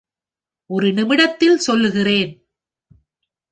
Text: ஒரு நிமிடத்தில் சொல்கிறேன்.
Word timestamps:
ஒரு 0.69 0.93
நிமிடத்தில் 0.93 1.57
சொல்கிறேன். 1.57 2.31